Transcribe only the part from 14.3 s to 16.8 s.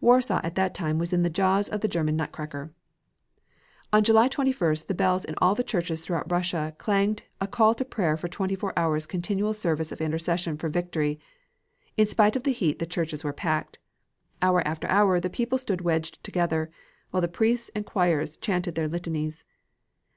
Hour after hour the people stood wedged together,